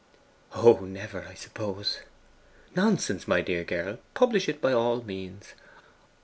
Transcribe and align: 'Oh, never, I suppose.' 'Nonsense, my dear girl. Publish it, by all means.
'Oh, 0.55 0.79
never, 0.81 1.27
I 1.29 1.35
suppose.' 1.35 1.99
'Nonsense, 2.75 3.27
my 3.27 3.41
dear 3.41 3.63
girl. 3.63 3.99
Publish 4.15 4.49
it, 4.49 4.59
by 4.59 4.73
all 4.73 5.03
means. 5.03 5.53